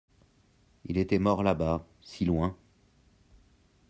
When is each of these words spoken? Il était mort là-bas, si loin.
Il 0.85 0.97
était 0.97 1.19
mort 1.19 1.43
là-bas, 1.43 1.85
si 2.01 2.25
loin. 2.25 2.57